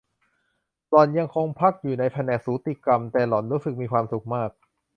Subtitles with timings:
[0.89, 4.51] หล่อนยังคงพักอยู่ในแผนกสูติกรรม แต่หล่อนรู้สึกมีความสุขมาก